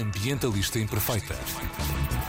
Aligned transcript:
ambientalista 0.00 0.78
imperfeita. 0.78 1.34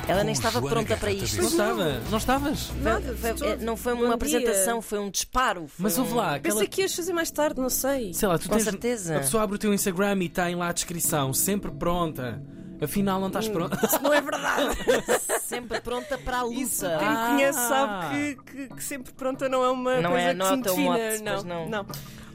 Ela 0.08 0.24
nem 0.24 0.34
estava 0.34 0.60
Joana 0.60 0.76
pronta 0.76 0.98
para 0.98 1.12
isto. 1.12 1.38
Não 1.38 1.48
estava, 1.48 2.00
não 2.12 2.18
estavas? 2.18 2.72
Nada, 2.82 3.16
Foi- 3.18 3.38
foi- 3.38 3.48
é, 3.48 3.56
não 3.58 3.76
foi 3.76 3.94
Bom 3.94 4.00
uma 4.02 4.08
dia. 4.08 4.16
apresentação, 4.16 4.82
foi 4.82 5.00
um 5.00 5.10
disparo. 5.10 5.68
foi 5.68 5.84
Mas 5.84 5.98
ouve 5.98 6.14
um- 6.14 6.16
lá, 6.16 6.36
aquela. 6.36 6.54
Pensei 6.56 6.68
que 6.68 6.82
ias 6.82 6.94
fazer 6.96 7.14
mais 7.14 7.32
tarde, 7.32 7.60
não 7.60 7.70
sei. 7.70 8.14
Sei 8.14 8.28
lá, 8.28 8.38
tu 8.38 8.48
Com 8.48 8.56
tens. 8.56 8.64
certeza. 8.66 9.18
A 9.18 9.20
pessoa 9.20 9.44
abre 9.44 9.56
o 9.56 9.60
teu 9.60 9.74
Instagram 9.74 10.24
e 10.24 10.30
tem 10.30 10.56
lá 10.56 10.70
a 10.70 10.74
descrição, 10.74 11.34
sempre 11.34 11.72
pronta. 11.72 12.42
Afinal, 12.82 13.20
não 13.20 13.26
Hum. 13.26 13.30
estás 13.30 13.48
pronta. 13.48 13.80
Não 14.02 14.14
é 14.14 14.20
verdade. 14.22 14.76
Sempre 15.46 15.80
pronta 15.80 16.18
para 16.18 16.40
a 16.40 16.44
luta. 16.44 16.60
Isso, 16.60 16.82
quem 16.86 17.08
Ah. 17.08 17.12
me 17.30 17.30
conhece 17.36 17.60
sabe 17.68 18.10
que, 18.10 18.36
que- 18.52 18.76
que 18.76 18.84
sempre 18.84 19.14
pronta 19.14 19.48
não 19.48 19.64
é 19.64 19.70
uma 19.70 20.02
Não 20.02 20.10
coisa 20.12 20.26
é- 20.28 20.32
que 20.34 20.38
não 20.40 20.46
se 20.48 20.54
é 20.54 20.58
defina. 20.58 20.90
mote, 20.92 21.22
não, 21.24 21.34
pois 21.34 21.44
não. 21.70 21.86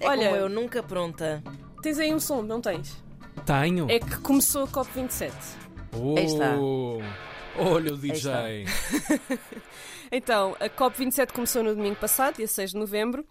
É 0.00 0.08
Olha, 0.08 0.24
como 0.28 0.36
eu, 0.40 0.48
nunca 0.48 0.82
pronta. 0.82 1.42
tens 1.82 1.98
aí 1.98 2.14
um 2.14 2.20
som, 2.20 2.40
não 2.40 2.60
tens? 2.60 2.96
Tenho. 3.50 3.90
É 3.90 3.98
que 3.98 4.16
começou 4.20 4.62
a 4.62 4.68
COP27. 4.68 5.32
Oh. 5.92 6.16
Aí 6.16 6.24
está. 6.24 6.56
Olha 7.58 7.94
o 7.94 7.96
DJ. 7.96 8.64
Então, 10.12 10.56
a 10.58 10.68
COP27 10.68 11.30
começou 11.30 11.62
no 11.62 11.72
domingo 11.72 11.94
passado, 11.94 12.36
dia 12.38 12.46
6 12.48 12.72
de 12.72 12.76
novembro. 12.76 13.24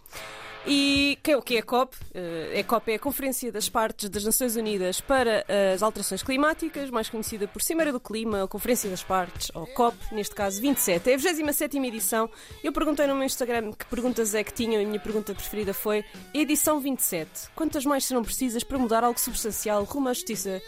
E 0.68 1.18
que 1.24 1.32
é 1.32 1.38
o 1.38 1.42
que 1.42 1.56
é 1.56 1.60
a 1.60 1.64
COP? 1.64 1.96
Eh, 2.14 2.60
A 2.60 2.64
COP 2.64 2.92
é 2.92 2.96
a 2.96 3.00
Conferência 3.00 3.52
das 3.52 3.70
Partes 3.70 4.10
das 4.10 4.24
Nações 4.24 4.56
Unidas 4.56 5.00
para 5.02 5.46
as 5.74 5.82
Alterações 5.82 6.22
Climáticas, 6.22 6.90
mais 6.90 7.10
conhecida 7.10 7.48
por 7.48 7.62
Cimeira 7.62 7.92
do 7.92 8.00
Clima, 8.00 8.44
a 8.44 8.48
Conferência 8.48 8.90
das 8.90 9.02
Partes, 9.02 9.50
ou 9.56 9.66
COP, 9.68 9.98
neste 10.12 10.36
caso 10.36 10.62
27. 10.62 11.10
É 11.10 11.14
a 11.16 11.18
27 11.18 11.78
edição. 11.80 12.30
Eu 12.64 12.72
perguntei 12.74 13.08
no 13.08 13.16
meu 13.16 13.24
Instagram 13.24 13.72
que 13.72 13.86
perguntas 13.86 14.36
é 14.36 14.44
que 14.44 14.54
tinham 14.54 14.82
e 14.82 14.86
a 14.86 14.88
minha 14.88 15.00
pergunta 15.00 15.34
preferida 15.34 15.74
foi 15.74 16.04
edição 16.34 16.80
27. 16.80 17.50
Quantas 17.56 17.86
mais 17.86 18.06
serão 18.06 18.22
precisas 18.24 18.64
para 18.64 18.78
mudar 18.78 19.04
algo 19.04 19.20
substancial 19.20 19.84
rumo 19.86 20.10
à 20.10 20.14
justiça 20.14 20.62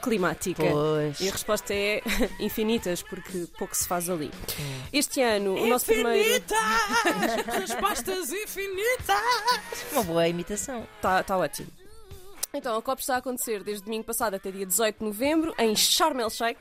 climática? 0.00 0.62
Pois. 0.62 1.20
E 1.20 1.28
a 1.28 1.32
resposta 1.32 1.74
é 1.74 2.02
infinitas, 2.40 3.02
porque 3.02 3.46
pouco 3.58 3.76
se 3.76 3.86
faz 3.86 4.08
ali. 4.08 4.30
Este 4.92 5.22
ano, 5.22 5.54
o 5.54 5.66
nosso 5.66 5.86
primeiro. 5.86 6.44
Respostas 7.60 8.32
infinitas! 8.32 9.92
Uma 9.92 10.02
boa 10.02 10.28
imitação. 10.28 10.86
Está 10.96 11.22
tá 11.22 11.36
ótimo. 11.36 11.68
Então, 12.52 12.76
a 12.76 12.82
COP 12.82 13.00
está 13.00 13.14
a 13.14 13.18
acontecer 13.18 13.62
desde 13.62 13.84
domingo 13.84 14.04
passado 14.04 14.34
até 14.34 14.50
dia 14.50 14.66
18 14.66 14.98
de 14.98 15.04
novembro 15.04 15.54
em 15.56 15.76
Sharm 15.76 16.18
el 16.18 16.30
Sheikh, 16.30 16.60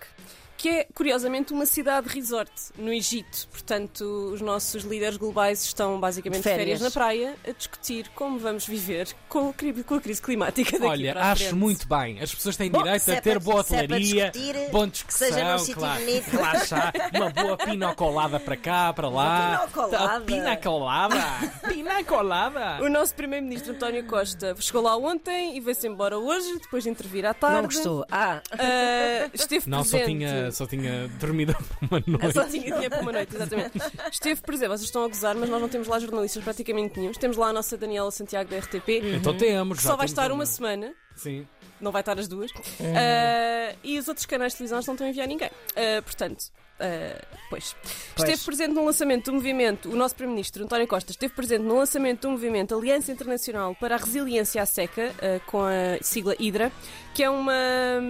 que 0.59 0.67
é, 0.67 0.88
curiosamente, 0.93 1.53
uma 1.53 1.65
cidade 1.65 2.09
resort 2.09 2.52
no 2.77 2.91
Egito. 2.91 3.47
Portanto, 3.49 4.02
os 4.33 4.41
nossos 4.41 4.83
líderes 4.83 5.15
globais 5.15 5.63
estão 5.63 5.97
basicamente 5.99 6.39
de 6.39 6.43
férias, 6.43 6.59
Férias. 6.65 6.81
na 6.81 6.91
praia 6.91 7.35
a 7.47 7.52
discutir 7.52 8.09
como 8.13 8.38
vamos 8.38 8.67
viver 8.67 9.07
com, 9.30 9.53
com 9.87 9.95
a 9.95 10.02
crise 10.02 10.21
climática 10.21 10.73
daqui 10.77 10.85
Olha, 10.91 11.13
para 11.13 11.23
a 11.23 11.31
acho 11.31 11.43
frente. 11.45 11.55
muito 11.55 11.87
bem. 11.87 12.19
As 12.21 12.35
pessoas 12.35 12.57
têm 12.57 12.69
Bom, 12.69 12.83
direito 12.83 13.02
se 13.03 13.11
a 13.11 13.15
é 13.15 13.21
ter 13.21 13.30
para- 13.31 13.39
boa 13.39 13.63
se 13.63 13.73
é 13.73 13.77
para 13.77 13.85
hotelaria, 13.95 14.31
discutir, 14.31 14.69
boa 14.71 14.85
que 14.85 14.91
discussão, 14.91 15.27
seja 15.30 15.52
num 15.53 15.59
sítio 15.59 15.75
claro. 15.75 15.99
bonito. 16.02 16.25
Relaxar, 16.30 16.93
uma 17.15 17.30
boa 17.30 17.57
pina 17.57 17.95
colada 17.95 18.39
para 18.39 18.57
cá, 18.57 18.91
para 18.93 19.07
lá. 19.07 19.59
Pina 19.59 19.67
colada. 19.87 20.25
Pina 20.25 20.57
colada. 20.57 21.52
Pina 21.69 22.03
colada. 22.03 22.83
O 22.83 22.89
nosso 22.89 23.15
primeiro-ministro 23.15 23.71
António 23.73 24.05
Costa 24.05 24.53
chegou 24.59 24.81
lá 24.81 24.97
ontem 24.97 25.55
e 25.55 25.61
veio-se 25.61 25.87
embora 25.87 26.17
hoje, 26.19 26.59
depois 26.59 26.83
de 26.83 26.89
intervir 26.89 27.25
à 27.25 27.33
tarde. 27.33 27.55
Não 27.55 27.63
gostou. 27.63 28.05
Ah, 28.11 28.41
Ah, 28.52 29.30
esteve 29.33 29.69
Não, 29.69 29.83
só 29.85 29.97
presente. 29.97 30.17
tinha, 30.19 30.48
só 30.52 30.66
tinha 30.67 31.08
dormido 31.19 31.55
uma 31.89 32.02
noite. 32.05 32.33
Só 32.33 32.44
tinha 32.45 32.64
dinheiro 32.64 32.89
para 32.89 33.02
uma 33.02 33.11
noite, 33.11 33.36
exatamente. 33.36 33.72
Esteve 34.11 34.42
presente, 34.42 34.67
vocês 34.69 34.81
estão 34.83 35.03
a 35.03 35.08
gozar, 35.08 35.36
mas 35.36 35.50
nós 35.50 35.61
não 35.61 35.69
temos 35.69 35.88
lá 35.88 36.00
jornalistas 36.00 36.44
praticamente 36.44 37.00
nenhum. 37.00 37.11
Temos 37.14 37.38
lá 37.38 37.47
a 37.50 37.53
nossa 37.53 37.78
Daniela 37.78 38.11
Santiago 38.11 38.50
da 38.50 38.58
RTP, 38.58 38.89
Então 39.16 39.36
temos. 39.38 39.77
que 39.77 39.83
só 39.83 39.95
vai 39.95 40.05
estar 40.05 40.31
uma 40.31 40.45
semana, 40.45 40.94
Sim. 41.20 41.48
não 41.80 41.92
vai 41.92 42.02
estar 42.02 42.17
as 42.17 42.28
duas. 42.28 42.52
Ah, 42.80 43.75
e 43.84 44.00
os 44.00 44.08
outros 44.08 44.25
canais 44.25 44.53
de 44.53 44.58
televisão 44.58 44.81
não 44.86 44.94
estão 44.94 45.08
a 45.08 45.09
enviar 45.09 45.28
ninguém. 45.28 45.52
Ah, 45.76 46.02
portanto, 46.02 46.45
ah, 46.80 47.22
pois. 47.50 47.76
Pois. 48.16 48.30
Esteve 48.30 48.45
presente 48.45 48.73
no 48.73 48.86
lançamento 48.86 49.26
do 49.26 49.34
movimento, 49.34 49.89
o 49.89 49.95
nosso 49.95 50.16
Primeiro-Ministro 50.16 50.64
António 50.64 50.88
Costa 50.88 51.11
esteve 51.11 51.33
presente 51.33 51.61
no 51.61 51.77
lançamento 51.77 52.21
do 52.21 52.32
movimento 52.32 52.73
Aliança 52.76 53.11
Internacional 53.11 53.76
para 53.76 53.95
a 53.95 53.98
Resiliência 53.98 54.61
à 54.61 54.66
Seca, 54.66 55.14
ah, 55.21 55.39
com 55.45 55.61
a 55.61 56.02
sigla 56.02 56.36
HIDRA, 56.39 56.71
que 57.14 57.23
é 57.23 57.30
uma 57.30 57.54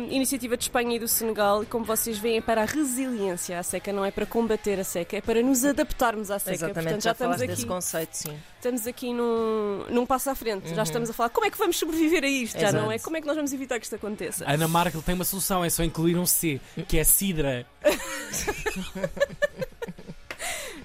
iniciativa 0.10 0.56
de 0.56 0.64
Espanha 0.66 0.96
e 0.96 1.00
do 1.00 1.08
Senegal, 1.08 1.64
e 1.64 1.66
como 1.66 1.84
vocês 1.84 2.20
veem, 2.20 2.38
é 2.38 2.42
para 2.42 2.62
a 2.62 2.66
resiliência 2.66 3.58
à 3.58 3.64
seca, 3.64 3.92
não 3.92 4.06
é 4.06 4.12
para 4.12 4.26
combater 4.26 4.80
a 4.80 4.84
seca, 4.84 5.18
é 5.18 5.22
para 5.22 5.42
nos 5.42 5.66
adaptarmos 5.66 6.30
à 6.30 6.38
seca. 6.38 6.54
exatamente, 6.54 6.84
Portanto, 6.84 7.04
já, 7.04 7.10
já 7.10 7.12
estamos 7.14 7.42
aqui, 7.42 7.48
desse 7.48 7.66
conceito, 7.66 8.14
sim. 8.14 8.38
Estamos 8.60 8.86
aqui 8.86 9.14
num, 9.14 9.86
num 9.90 10.06
passo 10.06 10.30
à 10.30 10.36
frente, 10.36 10.74
já 10.76 10.84
estamos 10.84 11.10
a 11.10 11.14
falar 11.14 11.30
como 11.30 11.46
é 11.46 11.50
que 11.50 11.58
vamos 11.58 11.78
sobreviver 11.78 12.24
a 12.24 12.28
isto, 12.28 12.60
já 12.60 12.72
não 12.72 12.92
é? 12.92 12.96
Exato. 12.96 13.04
Como 13.06 13.18
é 13.18 13.22
que 13.22 13.28
nós 13.28 13.36
vamos 13.36 13.52
evitar 13.54 13.80
que 13.80 13.86
isto 13.86 13.96
aconteça? 13.96 14.44
Ana 14.50 14.68
Markel 14.68 15.02
tem 15.02 15.16
uma 15.16 15.26
solução, 15.26 15.64
é 15.64 15.70
só 15.70 15.84
incluir 15.84 16.18
um 16.18 16.26
C, 16.26 16.60
que 16.88 16.98
é 16.98 17.04
Sidra. 17.04 17.66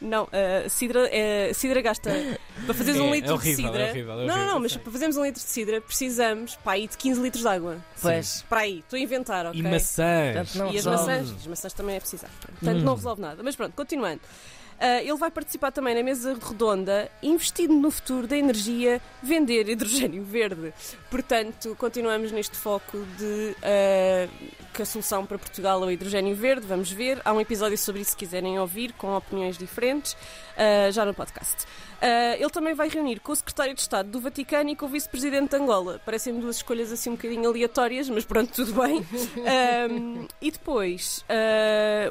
Não, 0.00 0.24
uh, 0.24 0.68
cidra, 0.68 1.00
uh, 1.08 1.54
cidra 1.54 1.80
gasta. 1.80 2.10
Para 2.66 2.74
fazeres 2.74 3.00
um 3.00 3.08
É, 3.08 3.12
litro 3.12 3.30
é 3.30 3.34
horrível, 3.34 3.64
de 3.64 3.68
cidra. 3.70 3.82
é 3.86 3.90
horrível, 3.90 4.12
é 4.12 4.16
não, 4.16 4.26
não, 4.26 4.34
horrível, 4.34 4.52
não, 4.54 4.60
mas 4.60 4.76
para 4.76 4.92
fazermos 4.92 5.16
um 5.16 5.24
litro 5.24 5.40
de 5.42 5.48
cidra 5.48 5.80
precisamos 5.80 6.56
para 6.56 6.72
aí 6.72 6.86
de 6.88 6.96
15 6.98 7.20
litros 7.22 7.42
de 7.42 7.48
água. 7.48 7.78
Pois. 8.02 8.44
Para 8.48 8.60
aí, 8.60 8.80
estou 8.80 8.98
a 8.98 9.00
inventar, 9.00 9.46
ok? 9.46 9.58
E 9.58 9.62
maçãs. 9.62 10.50
Portanto, 10.50 10.74
E 10.74 10.78
as 10.78 10.84
resolve. 10.84 10.98
maçãs, 11.12 11.30
as 11.30 11.46
maçãs 11.46 11.72
também 11.72 11.96
é 11.96 12.00
precisar. 12.00 12.28
Portanto, 12.40 12.76
Hum. 12.78 12.84
não 12.84 12.94
resolve 12.96 13.22
nada. 13.22 13.42
Mas 13.42 13.56
pronto, 13.56 13.72
continuando. 13.74 14.20
Ah, 14.80 15.00
ele 15.02 15.16
vai 15.16 15.30
participar 15.30 15.70
também 15.70 15.94
na 15.94 16.02
mesa 16.02 16.34
redonda, 16.34 17.10
investindo 17.22 17.74
no 17.74 17.90
futuro 17.90 18.26
da 18.26 18.36
energia, 18.36 19.00
vender 19.22 19.68
hidrogênio 19.68 20.22
verde. 20.24 20.72
Portanto, 21.10 21.76
continuamos 21.78 22.32
neste 22.32 22.56
foco 22.56 22.98
de 23.16 23.56
ah, 23.62 24.28
que 24.72 24.82
a 24.82 24.86
solução 24.86 25.24
para 25.24 25.38
Portugal 25.38 25.82
é 25.84 25.86
o 25.86 25.90
hidrogênio 25.90 26.34
verde. 26.34 26.66
Vamos 26.66 26.90
ver. 26.90 27.20
Há 27.24 27.32
um 27.32 27.40
episódio 27.40 27.78
sobre 27.78 28.02
isso 28.02 28.12
se 28.12 28.16
quiserem 28.16 28.58
ouvir, 28.58 28.92
com 28.94 29.16
opiniões 29.16 29.56
diferentes, 29.56 30.16
ah, 30.56 30.90
já 30.90 31.04
no 31.04 31.14
podcast. 31.14 31.66
Ele 32.38 32.50
também 32.50 32.74
vai 32.74 32.86
reunir 32.86 33.18
com 33.18 33.32
o 33.32 33.36
secretário 33.36 33.72
de 33.72 33.80
Estado 33.80 34.10
do 34.10 34.20
Vaticano 34.20 34.68
e 34.68 34.76
com 34.76 34.84
o 34.84 34.88
vice-presidente 34.90 35.50
de 35.50 35.56
Angola. 35.56 35.98
Parecem 36.04 36.38
duas 36.38 36.56
escolhas 36.56 36.92
assim 36.92 37.08
um 37.08 37.14
bocadinho 37.14 37.48
aleatórias, 37.48 38.10
mas 38.10 38.26
pronto, 38.26 38.52
tudo 38.52 38.74
bem. 38.78 38.98
Ahm, 39.38 40.26
e 40.38 40.50
depois, 40.50 41.24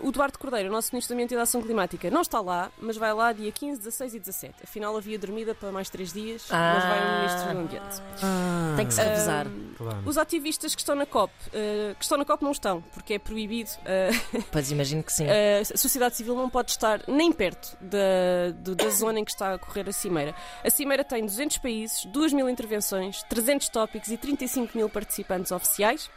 o 0.02 0.12
Duarte 0.12 0.40
Cordeiro, 0.40 0.72
nosso 0.72 0.90
Ministro 0.94 1.14
do 1.14 1.18
Ambiente 1.18 1.34
e 1.34 1.38
da 1.38 1.44
Ação 1.44 1.62
Climática, 1.62 2.10
não 2.10 2.22
está 2.22 2.42
lá, 2.42 2.53
mas 2.80 2.98
vai 2.98 3.14
lá 3.14 3.32
dia 3.32 3.52
15, 3.52 3.80
16 3.80 4.14
e 4.16 4.20
17. 4.20 4.56
Afinal, 4.64 4.96
havia 4.98 5.18
dormida 5.20 5.54
para 5.56 5.72
mais 5.72 5.90
três 5.90 6.12
dias, 6.14 6.46
mas 6.50 6.84
vai 6.84 7.00
o 7.00 7.18
Ministro 7.22 7.54
do 7.54 7.60
Ambiente. 7.60 8.02
Ah, 8.22 8.74
Tem 8.78 8.86
que 8.88 8.94
se 8.94 9.02
revezar. 9.02 9.48
Ahm, 9.48 9.74
claro. 9.78 9.98
os 10.06 10.18
ativistas 10.18 10.76
que 10.76 10.82
estão 10.82 10.96
na 10.96 11.06
COP, 11.06 11.34
ah, 11.48 11.96
que 11.96 12.04
estão 12.04 12.18
na 12.18 12.26
COP 12.26 12.44
não 12.44 12.52
estão, 12.52 12.82
porque 12.94 13.16
é 13.16 13.20
proibido. 13.20 13.70
ah, 13.86 14.10
Pois 14.52 14.72
imagino 14.72 15.04
que 15.04 15.12
sim. 15.14 15.26
a 15.30 15.78
sociedade 15.78 16.16
civil 16.16 16.36
não 16.36 16.50
pode 16.50 16.72
estar 16.72 17.02
nem 17.08 17.32
perto 17.32 17.78
da, 17.82 18.52
do- 18.56 18.76
da 18.76 18.90
zona 18.90 19.20
em 19.20 19.26
que 19.26 19.32
está 19.32 19.52
a 19.52 19.56
ocorrer 19.56 19.88
a 19.90 19.92
Cimeira. 19.94 20.36
A 20.64 20.70
Cimeira 20.70 21.04
tem 21.04 21.26
200 21.26 21.58
países, 21.60 22.06
2 22.06 22.34
mil 22.34 22.50
intervenções, 22.50 23.24
300 23.24 23.70
tópicos 23.70 24.10
e 24.10 24.18
35 24.18 24.78
mil 24.78 24.90
participantes 24.90 25.52
oficiais. 25.52 26.10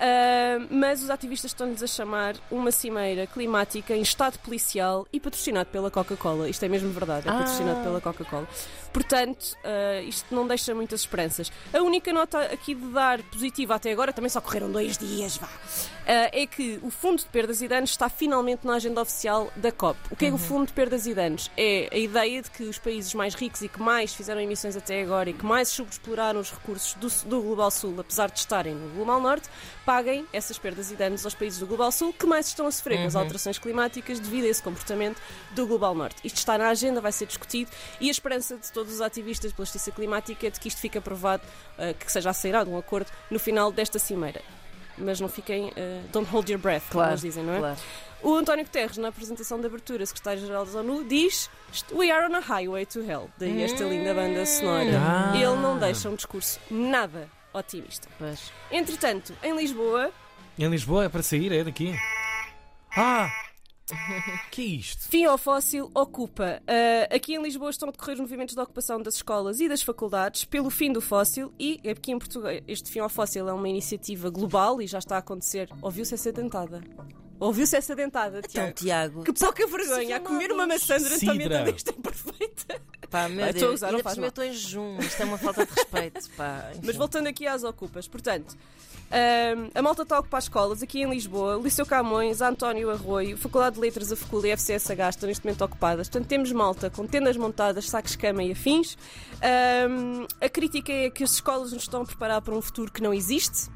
Ah, 0.00 0.58
mas 0.70 1.02
os 1.02 1.10
ativistas 1.10 1.50
estão-lhes 1.50 1.82
a 1.82 1.86
chamar 1.86 2.34
uma 2.50 2.70
cimeira 2.72 3.26
climática 3.26 3.94
em 3.94 4.02
estado 4.02 4.38
policial 4.38 5.06
e 5.12 5.20
patrocinado 5.20 5.70
pela 5.70 5.90
Coca-Cola. 5.90 6.48
Isto 6.48 6.64
é 6.64 6.68
mesmo 6.68 6.90
verdade, 6.90 7.28
é 7.28 7.30
Ah. 7.30 7.38
patrocinado 7.38 7.82
pela 7.82 8.00
Coca-Cola. 8.00 8.48
Portanto, 8.92 9.56
ah, 9.64 10.02
isto 10.02 10.34
não 10.34 10.46
deixa 10.46 10.74
muitas 10.74 11.00
esperanças. 11.00 11.50
A 11.72 11.78
única 11.82 12.12
nota 12.12 12.38
aqui 12.40 12.74
de 12.74 12.86
dar 12.88 13.22
positiva 13.22 13.74
até 13.76 13.92
agora, 13.92 14.12
também 14.12 14.28
só 14.28 14.40
correram 14.40 14.70
dois 14.70 14.98
dias, 14.98 15.36
vá, 15.36 15.48
ah, 16.06 16.30
é 16.32 16.46
que 16.46 16.78
o 16.82 16.90
Fundo 16.90 17.18
de 17.18 17.26
Perdas 17.26 17.62
e 17.62 17.68
Danos 17.68 17.90
está 17.90 18.08
finalmente 18.08 18.66
na 18.66 18.74
agenda 18.74 19.00
oficial 19.00 19.50
da 19.56 19.70
COP. 19.72 19.98
O 20.10 20.16
que 20.16 20.26
é 20.26 20.32
o 20.32 20.38
Fundo 20.38 20.66
de 20.66 20.72
Perdas 20.72 21.06
e 21.06 21.14
Danos? 21.14 21.50
É 21.56 21.88
a 21.92 21.96
ideia 21.96 22.42
de 22.42 22.50
que 22.50 22.64
os 22.64 22.78
países 22.78 23.14
mais 23.14 23.34
ricos 23.34 23.62
e 23.62 23.68
que 23.68 23.80
mais 23.80 24.12
fizeram 24.12 24.40
emissões 24.40 24.76
até 24.76 25.00
agora 25.02 25.30
e 25.30 25.32
que 25.32 25.44
mais 25.46 25.68
subexploraram 25.68 26.40
os 26.40 26.50
recursos 26.50 26.94
do, 26.94 27.08
do 27.28 27.40
Global 27.42 27.70
Sul, 27.70 27.94
apesar 27.98 28.30
de 28.30 28.38
estarem 28.40 28.74
no 28.74 28.88
Global 28.96 29.20
Norte, 29.20 29.48
paguem 29.84 30.26
essas 30.32 30.58
perdas 30.58 30.90
e 30.90 30.94
danos 30.96 31.24
aos 31.24 31.34
países 31.34 31.58
do 31.58 31.66
Global 31.66 31.90
Sul 31.92 32.12
que 32.12 32.26
mais 32.26 32.46
estão 32.46 32.66
a 32.66 32.70
sofrer 32.72 32.98
com 32.98 33.06
as 33.06 33.16
alterações 33.16 33.58
climáticas 33.58 34.20
devido 34.20 34.44
a 34.44 34.48
esse 34.48 34.62
comportamento 34.62 35.20
do 35.52 35.66
Global 35.66 35.94
Norte. 35.94 36.16
Isto 36.24 36.36
está 36.38 36.56
na 36.58 36.68
agenda, 36.68 37.00
vai 37.00 37.12
ser 37.12 37.26
discutido 37.26 37.70
e 38.00 38.08
a 38.08 38.10
esperança 38.10 38.56
de 38.56 38.70
todos 38.72 38.94
os 38.94 39.00
ativistas 39.00 39.52
pela 39.52 39.64
justiça 39.64 39.90
climática 39.90 40.46
é 40.46 40.50
de 40.50 40.58
que 40.60 40.68
isto 40.68 40.80
fique 40.80 40.98
aprovado, 40.98 41.42
ah, 41.78 41.92
que 41.92 42.10
seja 42.10 42.30
acelerado 42.30 42.70
um 42.70 42.78
acordo 42.78 43.10
no 43.30 43.38
final 43.38 43.72
desta 43.72 43.98
cimeira. 43.98 44.40
Mas 44.96 45.20
não 45.20 45.28
fiquem, 45.28 45.72
ah, 45.76 46.02
don't 46.12 46.30
hold 46.30 46.48
your 46.48 46.60
breath, 46.60 46.82
como 46.82 46.92
Claro, 46.92 47.10
eles 47.12 47.20
dizem, 47.22 47.42
não 47.44 47.54
é? 47.54 47.58
claro. 47.58 47.76
O 48.22 48.36
António 48.36 48.64
Guterres, 48.64 48.98
na 48.98 49.08
apresentação 49.08 49.58
de 49.58 49.66
abertura, 49.66 50.06
secretário-geral 50.06 50.64
da 50.64 50.78
ONU, 50.78 51.02
diz 51.02 51.50
We 51.90 52.08
are 52.08 52.32
on 52.32 52.36
a 52.36 52.40
highway 52.40 52.86
to 52.86 53.00
hell. 53.00 53.28
Daí 53.36 53.62
esta 53.62 53.82
linda 53.82 54.14
banda 54.14 54.46
sonora. 54.46 54.92
Ah. 54.96 55.32
Ele 55.34 55.56
não 55.56 55.76
deixa 55.76 56.08
um 56.08 56.14
discurso 56.14 56.60
nada 56.70 57.28
otimista. 57.52 58.08
Pois. 58.18 58.52
Entretanto, 58.70 59.34
em 59.42 59.56
Lisboa, 59.56 60.10
Em 60.58 60.68
Lisboa 60.68 61.04
é 61.04 61.08
para 61.08 61.22
sair, 61.22 61.52
é 61.52 61.64
daqui. 61.64 61.94
Ah! 62.96 63.30
que 64.50 64.62
é 64.62 64.64
isto? 64.64 65.08
Fim 65.08 65.24
ao 65.24 65.36
fóssil 65.36 65.90
ocupa. 65.94 66.62
Uh, 66.62 67.14
aqui 67.14 67.34
em 67.34 67.42
Lisboa 67.42 67.70
estão 67.70 67.88
a 67.88 67.92
decorrer 67.92 68.14
os 68.14 68.20
movimentos 68.20 68.54
de 68.54 68.60
ocupação 68.60 69.00
das 69.02 69.16
escolas 69.16 69.60
e 69.60 69.68
das 69.68 69.82
faculdades 69.82 70.44
pelo 70.44 70.70
fim 70.70 70.92
do 70.92 71.00
fóssil 71.00 71.52
e 71.58 71.80
aqui 71.88 72.12
em 72.12 72.18
Portugal 72.18 72.52
este 72.66 72.90
fim 72.90 73.00
ao 73.00 73.08
fóssil 73.08 73.48
é 73.48 73.52
uma 73.52 73.68
iniciativa 73.68 74.30
global 74.30 74.80
e 74.80 74.86
já 74.86 74.98
está 74.98 75.16
a 75.16 75.18
acontecer. 75.18 75.68
Ouviu-se 75.80 76.14
essa 76.14 76.32
dentada? 76.32 76.82
Ouviu-se 77.42 77.76
essa 77.76 77.94
dentada, 77.96 78.38
Então, 78.38 78.48
Tiago? 78.50 78.72
Tiago. 78.74 79.24
Que 79.24 79.32
pouca 79.32 79.66
vergonha 79.66 80.16
a 80.16 80.20
comer 80.20 80.52
uma 80.52 80.66
maçã 80.66 80.96
durante 80.98 81.28
a 81.28 81.34
meta 81.34 81.64
desta 81.64 81.92
perfeita. 81.92 82.80
Pá, 83.10 83.28
meu 83.28 83.40
Vai, 83.40 83.50
estou 83.50 83.64
a 83.64 83.68
Deus. 83.68 83.74
usar, 83.74 83.92
não 83.92 83.98
faz 83.98 84.14
cima 84.14 84.26
eu 84.26 84.26
mal. 84.26 84.28
estou 84.28 84.44
em 84.44 84.52
jejum. 84.52 84.98
Isto 85.00 85.22
é 85.22 85.24
uma 85.24 85.38
falta 85.38 85.66
de 85.66 85.72
respeito. 85.72 86.30
Pá. 86.36 86.70
Mas 86.82 86.96
voltando 86.96 87.26
aqui 87.26 87.46
às 87.46 87.62
ocupas, 87.64 88.06
portanto, 88.08 88.56
ahm, 89.10 89.68
a 89.74 89.82
malta 89.82 90.02
está 90.02 90.16
a 90.16 90.20
ocupar 90.20 90.40
escolas 90.40 90.82
aqui 90.82 91.02
em 91.02 91.10
Lisboa, 91.10 91.60
Liceu 91.62 91.84
Camões, 91.84 92.40
António 92.40 92.90
Arroio, 92.90 93.36
Faculdade 93.36 93.74
de 93.74 93.80
Letras, 93.82 94.12
a 94.12 94.16
Facul 94.16 94.46
e 94.46 94.52
a 94.52 94.56
FCSH 94.56 95.08
estão 95.10 95.28
neste 95.28 95.44
momento 95.44 95.62
ocupadas. 95.64 96.08
Portanto, 96.08 96.28
temos 96.28 96.52
malta 96.52 96.88
com 96.90 97.06
tendas 97.06 97.36
montadas, 97.36 97.90
sacos 97.90 98.12
de 98.12 98.18
cama 98.18 98.42
e 98.44 98.52
afins. 98.52 98.96
Ahm, 99.42 100.26
a 100.40 100.48
crítica 100.48 100.92
é 100.92 101.10
que 101.10 101.24
as 101.24 101.32
escolas 101.32 101.72
nos 101.72 101.82
estão 101.82 102.02
a 102.02 102.04
preparar 102.06 102.40
para 102.40 102.54
um 102.54 102.62
futuro 102.62 102.90
que 102.90 103.02
não 103.02 103.12
existe. 103.12 103.68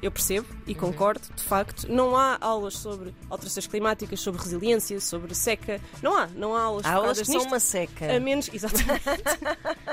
Eu 0.00 0.10
percebo 0.10 0.46
e 0.66 0.74
concordo, 0.74 1.22
de 1.34 1.42
facto. 1.42 1.90
Não 1.90 2.16
há 2.16 2.38
aulas 2.40 2.74
sobre 2.74 3.14
alterações 3.28 3.66
climáticas, 3.66 4.20
sobre 4.20 4.40
resiliência, 4.40 5.00
sobre 5.00 5.34
seca. 5.34 5.80
Não 6.02 6.16
há, 6.16 6.26
não 6.28 6.54
há 6.54 6.62
aulas 6.62 6.86
Há 6.86 6.92
aulas 6.94 7.18
que 7.18 7.26
são 7.26 7.42
uma 7.42 7.60
seca. 7.60 8.14
A 8.14 8.20
menos, 8.20 8.48
exatamente, 8.54 9.02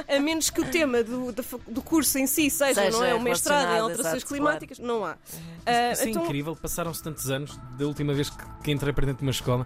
a 0.08 0.20
menos 0.20 0.50
que 0.50 0.62
o 0.62 0.66
tema 0.66 1.04
do, 1.04 1.32
do 1.32 1.82
curso 1.82 2.18
em 2.18 2.28
si 2.28 2.50
seja, 2.50 2.82
Seja 2.82 2.98
não 2.98 3.04
é, 3.04 3.14
o 3.14 3.22
mestrado 3.22 3.74
em 3.74 3.80
alterações 3.80 4.18
exato, 4.18 4.34
climáticas, 4.34 4.80
não 4.80 5.04
há. 5.04 5.18
Ah, 5.66 5.92
Isso 5.92 6.04
é 6.04 6.10
então, 6.10 6.24
incrível, 6.24 6.56
passaram-se 6.56 7.02
tantos 7.02 7.30
anos 7.30 7.60
da 7.78 7.86
última 7.86 8.14
vez 8.14 8.30
que, 8.30 8.44
que 8.64 8.72
entrei 8.72 8.94
para 8.94 9.06
dentro 9.06 9.20
de 9.20 9.26
uma 9.26 9.32
escola 9.32 9.66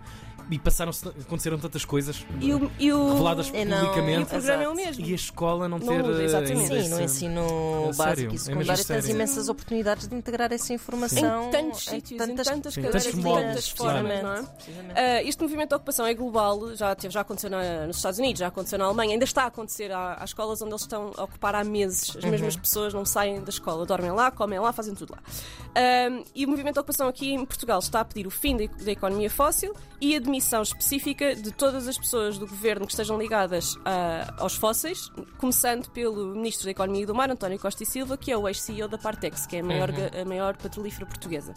e 0.50 0.57
passaram-se, 0.57 1.07
aconteceram 1.07 1.60
tantas 1.60 1.86
coisas 1.86 2.25
e 2.42 2.54
o, 2.54 2.72
e 2.80 2.92
o, 2.92 3.10
reveladas 3.10 3.51
É, 3.54 3.63
não. 3.66 3.78
e 3.78 3.81
o 3.81 3.88
publicamente 3.90 4.30
programa 4.30 4.63
é 4.63 4.68
o 4.69 4.75
mesmo. 4.75 5.06
e 5.06 5.12
a 5.12 5.16
escola 5.16 5.68
não 5.69 5.78
Não 5.80 5.88
ter 5.88 6.04
muda, 6.04 6.22
eh, 6.22 6.25
exatamente. 6.25 6.60
Sim, 6.68 6.69
no 6.69 6.75
essa- 6.78 7.04
ensino 7.04 7.42
É 7.42 7.94
básico 7.94 8.10
é 8.10 8.24
e 8.24 8.28
mesmo 8.28 8.38
secundário 8.40 8.86
tens 8.86 8.86
sério. 8.88 9.10
imensas 9.12 9.50
oportunidades 9.50 10.07
de 10.07 10.16
integrar 10.16 10.51
essa 10.51 10.74
informação 10.74 11.48
Em 11.48 11.51
tantos 11.51 11.86
sítios, 11.86 12.18
tantas- 12.18 12.48
em 12.48 12.51
tantas 12.51 12.74
sim, 12.74 12.81
cadeiras, 12.81 13.04
tantos 13.06 13.19
de 13.19 13.25
modos, 13.25 13.44
tantas 13.46 13.69
formas, 13.69 14.24
não 14.24 14.34
é? 14.34 14.46
Ah, 14.96 15.24
este 15.24 15.42
movimento 15.42 15.69
de 15.69 15.75
ocupação 15.75 16.06
é 16.07 16.13
global, 16.13 16.75
já, 16.75 16.95
teve, 16.95 17.13
já 17.13 17.22
aconteceu 17.22 17.50
na- 17.50 17.86
nos 17.88 17.98
Estados 17.98 18.19
Unidos, 18.19 18.40
já 18.40 18.48
aconteceu 18.48 18.80
na 18.80 18.86
Alemanha, 18.86 19.13
ainda 19.13 19.25
está 19.25 19.44
a 19.44 19.48
acontecer 19.48 19.92
há, 19.92 20.18
há 20.19 20.24
escolas 20.25 20.62
onde 20.62 20.72
eles 20.72 20.81
estão 20.81 21.12
a 21.16 21.24
ocupar 21.25 21.56
há 21.56 21.63
meses. 21.63 22.16
As 22.18 22.24
mesmas 22.25 22.56
pessoas 22.56 22.94
não 22.94 23.06
saem 23.06 23.42
da 23.42 23.50
escola, 23.50 23.86
dormem 23.86 24.12
lá, 24.12 24.31
comem 24.31 24.60
lá, 24.60 24.74
fazem 24.74 24.95
tudo 24.95 25.12
lá. 25.13 25.19
Ah, 25.75 26.24
e 26.36 26.45
o 26.45 26.50
movimento 26.50 26.74
de 26.74 26.80
ocupação 26.80 27.07
aqui 27.07 27.34
em 27.34 27.45
Portugal 27.45 27.80
está 27.80 28.00
a 28.02 28.06
pedir 28.06 28.25
o 28.25 28.31
fim 28.31 28.57
da, 28.57 28.66
da 28.84 28.92
economia 28.92 29.30
fóssil 29.30 29.74
e 30.02 30.16
a 30.16 30.19
demissão 30.40 30.62
específica 30.62 31.36
de 31.36 31.52
todas 31.52 31.86
as 31.86 31.98
pessoas 31.98 32.38
do 32.38 32.48
governo 32.48 32.86
que 32.86 32.94
estejam 32.94 33.18
ligadas 33.20 33.76
ah, 33.84 34.34
aos 34.38 34.56
fósseis, 34.56 35.12
começando 35.38 35.90
pelo 35.90 36.28
Ministro 36.28 36.64
da 36.66 36.72
Economia 36.72 37.04
e 37.04 37.06
do 37.06 37.14
Mar, 37.14 37.30
António 37.30 37.60
Costa 37.60 37.84
e 37.84 37.86
Silva, 37.86 38.16
que 38.18 38.32
é 38.32 38.38
o 38.38 38.48
ex-CEO 38.48 38.88
da 38.88 38.98
Partex, 38.98 39.46
que 39.46 39.58
é 39.58 39.60
a 39.60 39.64
maior, 39.64 39.90
a 39.92 40.24
maior 40.26 40.56
petrolífera 40.56 41.06
portuguesa. 41.06 41.54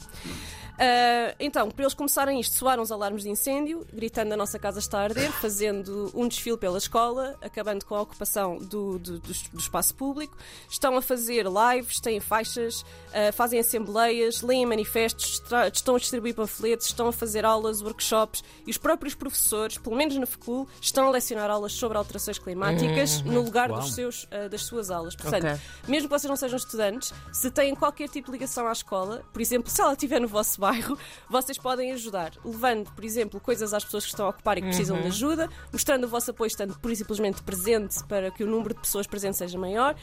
Ah, 0.79 1.35
então, 1.39 1.71
para 1.71 1.85
eles 1.85 1.95
começarem 1.95 2.41
isto, 2.41 2.57
soaram 2.57 2.83
os 2.83 2.91
alarmes 2.91 3.23
de 3.23 3.31
incêndio, 3.31 3.87
gritando 3.93 4.33
a 4.35 4.37
nossa 4.37 4.59
casa 4.59 4.81
está 4.81 4.99
a 4.99 5.03
arder, 5.05 5.31
fazendo 5.31 6.11
um 6.15 6.27
desfile 6.27 6.57
pela 6.57 6.79
escola, 6.79 7.37
acabando 7.41 7.85
com 7.85 7.95
a 7.95 8.01
ocupação 8.01 8.59
do, 8.59 8.99
do- 8.99 9.19
do 9.21 9.33
do 9.53 9.59
espaço 9.59 9.95
público. 9.95 10.37
Estão 10.69 10.97
a 10.97 11.03
fazer 11.03 11.47
lives, 11.47 12.01
têm 12.01 12.19
faixas, 12.21 12.85
ah, 13.13 13.31
fazem 13.33 13.61
assembleias, 13.61 14.43
leem 14.43 14.67
manifestos, 14.67 15.41
estão 15.73 15.95
a 15.95 15.99
distribuir 15.99 16.35
panfletos, 16.35 16.87
estão 16.87 17.07
a 17.07 17.13
fazer 17.13 17.45
aulas, 17.45 17.81
workshops 17.83 18.43
e 18.67 18.71
os 18.71 18.79
próprios 18.79 19.15
professores, 19.15 19.79
pelo 19.79 19.97
menos 19.97 20.17
na 20.17 20.27
FECUL, 20.27 20.69
estão 20.81 21.07
a 21.07 21.11
lecionar 21.11 21.51
aulas 21.51 21.73
sobre 21.73 21.99
alterações 21.99 22.39
climáticas 22.39 23.23
no 23.23 23.41
lugar 23.43 23.71
Uau. 23.71 23.81
dos 23.81 23.95
seus, 23.95 24.27
ah, 24.31 24.49
das 24.49 24.63
suas 24.65 24.91
aulas. 24.91 25.15
Portanto, 25.17 25.45
Ok. 25.45 25.61
mesmo 25.89 26.09
que 26.09 26.15
vocês 26.19 26.29
não 26.29 26.37
sejam 26.37 26.57
estudantes, 26.57 27.13
se 27.33 27.51
têm 27.51 27.75
qualquer 27.75 28.09
tipo 28.09 28.27
de 28.27 28.33
ligação 28.33 28.67
à 28.67 28.73
escola, 28.73 29.23
por 29.33 29.41
exemplo, 29.43 29.71
se 29.71 29.81
ela 29.81 29.93
estiver 29.93 30.21
no 30.21 30.29
vosso 30.29 30.61
bairro, 30.61 30.99
vocês 31.29 31.59
podem 31.59 31.93
ajudar, 31.93 32.33
levando, 32.45 32.91
por 32.93 33.05
exemplo, 33.05 33.41
coisas 33.41 33.75
às 33.75 33.85
pessoas 33.85 34.05
que 34.05 34.11
estão 34.11 34.27
a 34.27 34.31
ocupar 34.31 34.59
e 34.59 34.61
que 34.61 34.69
precisam 34.69 35.01
de 35.01 35.09
ajuda, 35.09 35.49
mostrando 35.73 36.05
o 36.05 36.09
vosso 36.09 36.31
apoio, 36.31 36.49
estando 36.49 36.79
por 36.79 36.91
e 36.91 36.97
simplesmente 36.97 37.43
presente 37.43 38.03
para 38.05 38.31
que 38.31 38.45
o 38.45 38.47
número 38.47 38.75
de 38.75 38.81
pessoas 38.81 39.07
presentes 39.07 39.39
seja 39.39 39.59
maior. 39.59 39.97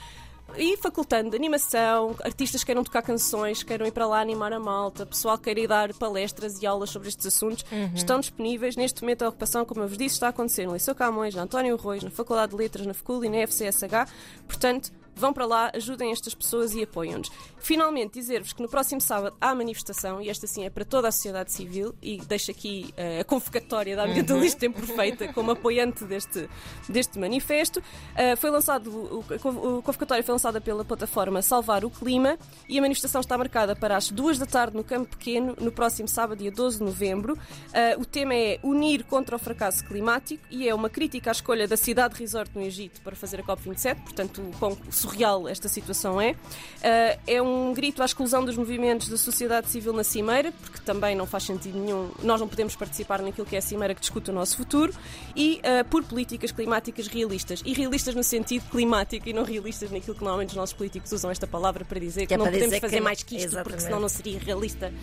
E 0.58 0.76
facultando 0.78 1.36
animação, 1.36 2.16
artistas 2.24 2.64
queiram 2.64 2.84
tocar 2.84 3.02
canções, 3.02 3.64
queiram 3.64 3.86
ir 3.86 3.92
para 3.92 4.06
lá 4.06 4.20
animar 4.20 4.52
a 4.52 4.60
malta, 4.60 5.06
pessoal 5.06 5.38
queira 5.38 5.60
ir 5.60 5.68
dar 5.68 5.94
palestras 5.94 6.62
e 6.62 6.68
aulas 6.68 6.90
sobre 6.90 7.08
estes 7.08 7.28
assuntos, 7.28 7.64
estão 7.96 8.20
disponíveis. 8.20 8.76
Neste 8.76 9.02
momento, 9.02 9.24
a 9.24 9.30
ocupação, 9.30 9.64
como 9.64 9.82
eu 9.82 9.88
vos 9.88 9.98
disse, 9.98 10.16
está 10.16 10.28
a 10.28 10.30
acontecer 10.32 10.66
no 10.66 10.74
Liceu 10.74 10.94
Camões, 10.94 11.34
na 11.34 11.44
António 11.44 11.78
Reis, 11.78 12.04
na 12.04 12.10
Faculdade 12.10 12.52
de 12.52 12.58
Letras, 12.58 12.86
na 12.86 12.94
FECUL 12.94 13.24
e 13.24 13.30
na 13.30 13.38
FCSH. 13.38 14.12
Portanto, 14.48 14.92
vão 15.20 15.34
para 15.34 15.46
lá, 15.46 15.72
ajudem 15.76 16.12
estas 16.12 16.34
pessoas 16.34 16.74
e 16.74 16.84
apoiam-nos. 16.84 17.32
Finalmente, 17.58 18.14
dizer-vos 18.14 18.54
que 18.54 18.62
no 18.62 18.70
próximo 18.70 19.02
sábado 19.02 19.36
há 19.40 19.54
manifestação, 19.54 20.22
e 20.22 20.30
esta 20.30 20.48
sim 20.48 20.66
é 20.66 20.70
para 20.70 20.86
toda 20.86 21.08
a 21.08 21.12
sociedade 21.12 21.52
civil, 21.52 21.94
e 22.02 22.18
deixo 22.18 22.52
aqui 22.52 22.94
eh, 22.96 23.20
a 23.20 23.24
convocatória 23.24 23.96
da 23.96 24.06
Ambientalista 24.06 24.60
Tempo 24.60 24.80
Perfeita 24.80 25.32
como 25.34 25.52
apoiante 25.52 26.06
deste, 26.06 26.50
deste 26.88 27.20
manifesto. 27.20 27.84
Eh, 28.16 28.36
foi 28.36 28.50
lançado, 28.50 28.90
o, 28.90 29.20
o 29.20 29.82
convocatório 29.82 30.24
foi 30.24 30.34
lançada 30.34 30.62
pela 30.62 30.86
plataforma 30.86 31.42
Salvar 31.42 31.84
o 31.84 31.90
Clima, 31.90 32.38
e 32.68 32.80
a 32.80 32.82
manifestação 32.82 33.22
está 33.22 33.38
marcada 33.38 33.76
para 33.76 33.98
as 33.98 34.10
duas 34.10 34.40
da 34.40 34.46
tarde 34.46 34.76
no 34.76 34.84
Campo 34.84 35.10
Pequeno, 35.10 35.56
no 35.60 35.72
próximo 35.72 36.08
sábado, 36.08 36.40
dia 36.40 36.52
12 36.52 36.78
de 36.78 36.84
novembro. 36.84 37.38
Eh, 37.74 37.98
o 37.98 38.06
tema 38.06 38.34
é 38.34 38.60
Unir 38.64 39.04
contra 39.06 39.36
o 39.36 39.40
fracasso 39.40 39.84
climático, 39.86 40.44
e 40.50 40.68
é 40.68 40.74
uma 40.74 40.90
crítica 40.90 41.30
à 41.30 41.34
escolha 41.34 41.68
da 41.68 41.76
cidade 41.76 42.16
resort 42.16 42.52
no 42.56 42.62
Egito 42.62 43.02
para 43.02 43.16
fazer 43.16 43.42
a 43.42 43.44
COP27, 43.44 44.02
portanto, 44.02 44.42
o 44.42 44.52
quão 44.58 44.78
surreal 45.10 45.48
esta 45.48 45.68
situação 45.68 46.20
é. 46.22 46.32
Uh, 46.32 47.20
é 47.28 47.42
um 47.42 47.74
grito 47.74 48.02
à 48.02 48.06
exclusão 48.06 48.44
dos 48.46 48.56
movimentos 48.56 49.10
da 49.10 49.18
sociedade 49.18 49.70
civil 49.70 49.94
na 49.94 50.04
Cimeira, 50.04 50.52
porque 50.62 50.80
também 50.80 51.16
não 51.16 51.26
faz 51.26 51.44
sentido 51.44 51.78
nenhum, 51.78 52.10
nós 52.24 52.40
não 52.40 52.48
podemos 52.48 52.76
participar 52.76 53.22
naquilo 53.22 53.46
que 53.46 53.56
é 53.56 53.60
a 53.60 53.62
Cimeira 53.62 53.94
que 53.94 54.02
discute 54.02 54.30
o 54.30 54.34
nosso 54.34 54.56
futuro, 54.58 54.94
e 55.36 55.60
uh, 55.60 55.86
por 55.90 56.04
políticas 56.04 56.52
climáticas 56.52 57.08
realistas. 57.08 57.62
E 57.66 57.74
realistas 57.74 58.16
no 58.16 58.24
sentido 58.24 58.64
climático 58.70 59.28
e 59.28 59.34
não 59.34 59.44
realistas 59.44 59.92
naquilo 59.92 60.16
que 60.16 60.22
normalmente 60.22 60.50
os 60.50 60.56
nossos 60.56 60.74
políticos 60.74 61.12
usam 61.12 61.32
esta 61.32 61.48
palavra 61.48 61.84
para 61.84 62.00
dizer 62.00 62.22
que, 62.22 62.28
Que 62.28 62.34
é 62.34 62.38
não 62.38 62.46
para 62.46 62.54
podemos 62.54 62.80
fazer 62.80 62.96
que- 62.98 63.02
mais 63.02 63.24
que 63.24 63.36
isto, 63.36 63.48
porque 63.50 63.56
Exatamente. 63.58 63.84
senão 63.84 64.00
não 64.00 64.10
seria 64.10 64.40
realista. 64.40 64.94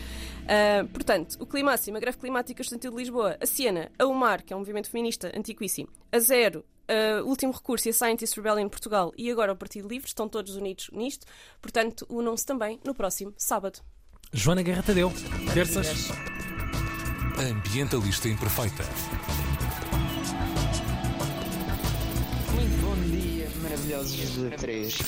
Uh, 0.47 0.87
portanto, 0.89 1.37
o 1.41 1.47
Climáximo, 1.47 1.97
a 1.97 2.01
Greve 2.01 2.19
Climática 2.19 2.63
Estudantil 2.63 2.91
de 2.93 2.97
Lisboa, 2.97 3.37
a 3.41 3.47
Siena, 3.47 3.91
a 3.99 4.07
UMAR, 4.07 4.45
que 4.45 4.53
é 4.53 4.57
um 4.57 4.61
movimento 4.61 4.89
feminista 4.89 5.33
antiquíssimo, 5.37 5.89
a 6.13 6.19
Zero, 6.19 6.65
uh, 6.91 7.25
Último 7.25 7.53
Recurso 7.53 7.89
e 7.89 7.91
a 7.91 7.93
Scientist 7.93 8.37
Rebellion 8.37 8.67
em 8.67 8.69
Portugal 8.69 9.13
e 9.17 9.31
agora 9.31 9.53
o 9.53 9.57
Partido 9.57 9.89
Livre, 9.89 10.09
estão 10.09 10.29
todos 10.29 10.57
unidos 10.57 10.89
nisto. 10.93 11.27
Portanto, 11.61 12.07
unam-se 12.09 12.45
também 12.45 12.81
no 12.85 12.95
próximo 12.95 13.33
sábado. 13.37 13.81
Joana 14.33 14.63
Guerra 14.63 14.83
Tadeu, 14.83 15.13
terças. 15.55 16.09
Ambientalista 17.39 18.29
Imperfeita. 18.29 18.85
Muito 22.55 22.77
bom 22.81 22.95
dia, 23.11 23.49
maravilhosos 23.63 24.35
de 24.35 24.51
três. 24.57 24.99